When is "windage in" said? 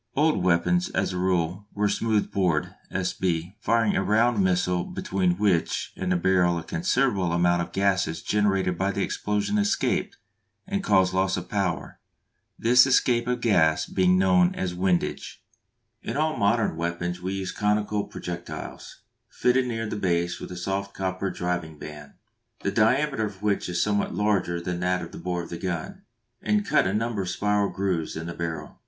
14.73-16.17